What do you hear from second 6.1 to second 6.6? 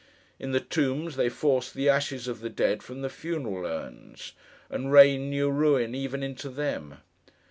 into